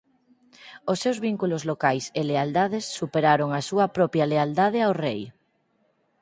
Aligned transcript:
Os 0.91 0.97
seus 1.03 1.17
vínculos 1.27 1.63
locais 1.71 2.05
e 2.19 2.21
lealdades 2.29 2.85
superaron 2.99 3.49
á 3.57 3.59
súa 3.69 3.87
propia 3.97 4.29
lealdade 4.31 4.79
ao 4.83 4.93
rei. 5.03 5.21